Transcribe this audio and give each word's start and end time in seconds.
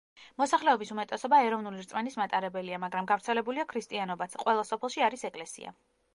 მოსახლეობის 0.41 0.91
უმეტესობა 0.95 1.39
ეროვნული 1.49 1.83
რწმენის 1.85 2.17
მატარებელია, 2.21 2.81
მაგრამ 2.85 3.11
გავრცელებულია 3.13 3.67
ქრისტიანობაც, 3.75 4.39
ყველა 4.47 4.67
სოფელში 4.73 5.07
არის 5.11 5.29
ეკლესია. 5.33 5.77